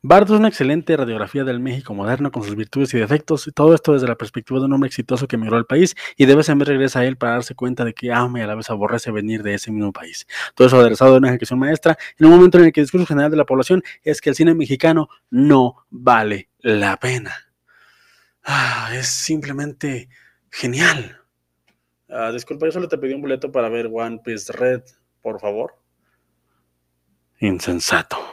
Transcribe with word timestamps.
Bardo 0.00 0.34
es 0.34 0.38
una 0.38 0.46
excelente 0.46 0.96
radiografía 0.96 1.42
del 1.42 1.58
México 1.58 1.92
moderno 1.92 2.30
con 2.30 2.44
sus 2.44 2.54
virtudes 2.54 2.94
y 2.94 2.98
defectos, 2.98 3.48
y 3.48 3.50
todo 3.50 3.74
esto 3.74 3.94
desde 3.94 4.06
la 4.06 4.14
perspectiva 4.14 4.60
de 4.60 4.66
un 4.66 4.72
hombre 4.72 4.86
exitoso 4.86 5.26
que 5.26 5.34
emigró 5.34 5.56
al 5.56 5.66
país 5.66 5.96
y 6.16 6.26
de 6.26 6.36
vez 6.36 6.48
en 6.48 6.58
vez 6.58 6.68
regresa 6.68 7.00
a 7.00 7.04
él 7.04 7.16
para 7.16 7.32
darse 7.32 7.56
cuenta 7.56 7.84
de 7.84 7.94
que 7.94 8.12
ama 8.12 8.38
y 8.38 8.42
a 8.42 8.46
la 8.46 8.54
vez 8.54 8.70
aborrece 8.70 9.10
venir 9.10 9.42
de 9.42 9.54
ese 9.54 9.72
mismo 9.72 9.92
país. 9.92 10.28
Todo 10.54 10.68
eso 10.68 10.78
aderezado 10.78 11.10
de 11.10 11.18
una 11.18 11.30
ejecución 11.30 11.58
maestra 11.58 11.98
en 12.16 12.26
un 12.26 12.32
momento 12.32 12.58
en 12.58 12.66
el 12.66 12.72
que 12.72 12.78
el 12.78 12.84
discurso 12.84 13.06
general 13.06 13.32
de 13.32 13.38
la 13.38 13.44
población 13.44 13.82
es 14.04 14.20
que 14.20 14.30
el 14.30 14.36
cine 14.36 14.54
mexicano 14.54 15.08
no 15.30 15.84
vale 15.90 16.48
la 16.60 16.96
pena. 16.98 17.34
Ah, 18.44 18.90
es 18.94 19.08
simplemente 19.08 20.08
genial. 20.48 21.22
Ah, 22.08 22.30
disculpa, 22.30 22.66
yo 22.66 22.72
solo 22.72 22.86
te 22.86 22.98
pedí 22.98 23.14
un 23.14 23.20
boleto 23.20 23.50
para 23.50 23.68
ver 23.68 23.90
One 23.92 24.20
Piece 24.24 24.52
Red, 24.52 24.82
por 25.22 25.40
favor. 25.40 25.74
Insensato. 27.40 28.27